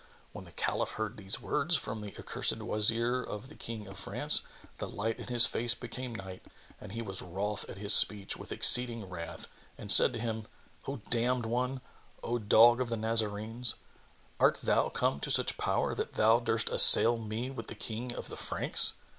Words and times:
When 0.31 0.45
the 0.45 0.51
Caliph 0.51 0.93
heard 0.93 1.17
these 1.17 1.39
words 1.39 1.75
from 1.75 2.01
the 2.01 2.17
accursed 2.17 2.57
Wazir 2.57 3.21
of 3.21 3.49
the 3.49 3.55
King 3.55 3.85
of 3.85 3.99
France, 3.99 4.41
the 4.79 4.89
light 4.89 5.19
in 5.19 5.27
his 5.27 5.45
face 5.45 5.75
became 5.75 6.15
night 6.15 6.43
and 6.79 6.91
he 6.93 7.03
was 7.03 7.21
wroth 7.21 7.69
at 7.69 7.77
his 7.77 7.93
speech 7.93 8.35
with 8.35 8.51
exceeding 8.51 9.05
wrath 9.07 9.47
and 9.77 9.91
said 9.91 10.11
to 10.13 10.19
him, 10.19 10.47
"O 10.87 10.95
damned 11.11 11.45
one, 11.45 11.81
O 12.23 12.39
dog 12.39 12.81
of 12.81 12.89
the 12.89 12.97
Nazarenes, 12.97 13.75
art 14.39 14.59
thou 14.61 14.89
come 14.89 15.19
to 15.19 15.29
such 15.29 15.55
power 15.59 15.93
that 15.93 16.13
thou 16.13 16.39
durst 16.39 16.69
assail 16.69 17.17
me 17.17 17.51
with 17.51 17.67
the 17.67 17.75
King 17.75 18.11
of 18.11 18.27
the 18.27 18.37
Franks?" 18.37 18.93